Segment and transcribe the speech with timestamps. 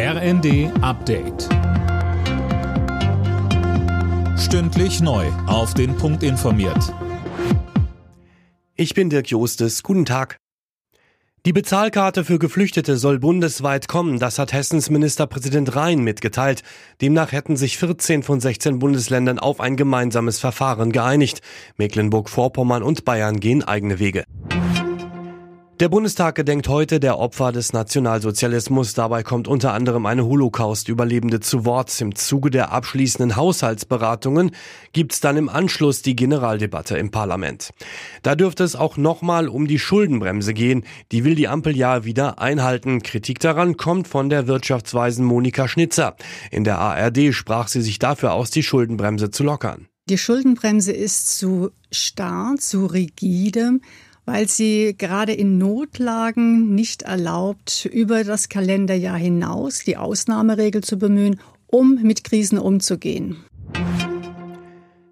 [0.00, 1.48] RND Update.
[4.38, 5.26] Stündlich neu.
[5.48, 6.94] Auf den Punkt informiert.
[8.76, 9.82] Ich bin Dirk Jostes.
[9.82, 10.36] Guten Tag.
[11.46, 16.62] Die Bezahlkarte für Geflüchtete soll bundesweit kommen, das hat Hessens Ministerpräsident Rhein mitgeteilt.
[17.00, 21.40] Demnach hätten sich 14 von 16 Bundesländern auf ein gemeinsames Verfahren geeinigt.
[21.76, 24.22] Mecklenburg-Vorpommern und Bayern gehen eigene Wege.
[25.80, 28.94] Der Bundestag gedenkt heute der Opfer des Nationalsozialismus.
[28.94, 32.00] Dabei kommt unter anderem eine Holocaust-Überlebende zu Wort.
[32.00, 34.50] Im Zuge der abschließenden Haushaltsberatungen
[34.92, 37.70] gibt's dann im Anschluss die Generaldebatte im Parlament.
[38.24, 40.82] Da dürfte es auch nochmal um die Schuldenbremse gehen.
[41.12, 43.00] Die will die Ampel ja wieder einhalten.
[43.04, 46.16] Kritik daran kommt von der Wirtschaftsweisen Monika Schnitzer.
[46.50, 49.86] In der ARD sprach sie sich dafür aus, die Schuldenbremse zu lockern.
[50.08, 53.78] Die Schuldenbremse ist zu starr, zu rigide
[54.28, 61.40] weil sie gerade in Notlagen nicht erlaubt, über das Kalenderjahr hinaus die Ausnahmeregel zu bemühen,
[61.66, 63.38] um mit Krisen umzugehen.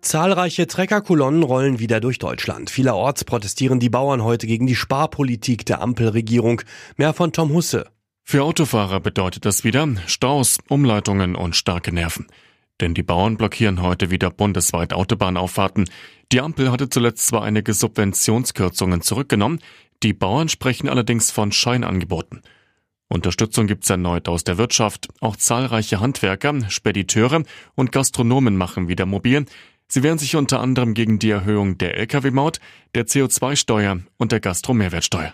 [0.00, 2.70] Zahlreiche Treckerkolonnen rollen wieder durch Deutschland.
[2.70, 6.62] Vielerorts protestieren die Bauern heute gegen die Sparpolitik der Ampelregierung.
[6.96, 7.88] Mehr von Tom Husse.
[8.24, 12.28] Für Autofahrer bedeutet das wieder Staus, Umleitungen und starke Nerven.
[12.82, 15.88] Denn die Bauern blockieren heute wieder bundesweit Autobahnauffahrten.
[16.32, 19.60] Die Ampel hatte zuletzt zwar einige Subventionskürzungen zurückgenommen,
[20.02, 22.42] die Bauern sprechen allerdings von Scheinangeboten.
[23.08, 25.08] Unterstützung gibt's erneut aus der Wirtschaft.
[25.20, 27.44] Auch zahlreiche Handwerker, Spediteure
[27.76, 29.46] und Gastronomen machen wieder mobil.
[29.86, 32.58] Sie wehren sich unter anderem gegen die Erhöhung der Lkw-Maut,
[32.96, 35.32] der CO2-Steuer und der Gastromehrwertsteuer.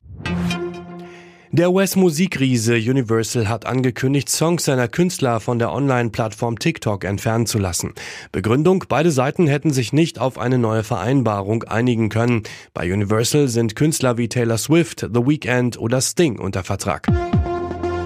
[1.51, 7.95] Der US-Musikriese Universal hat angekündigt, Songs seiner Künstler von der Online-Plattform TikTok entfernen zu lassen.
[8.33, 12.43] Begründung, beide Seiten hätten sich nicht auf eine neue Vereinbarung einigen können.
[12.75, 17.09] Bei Universal sind Künstler wie Taylor Swift, The Weeknd oder Sting unter Vertrag.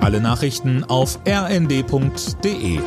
[0.01, 2.79] Alle Nachrichten auf rnd.de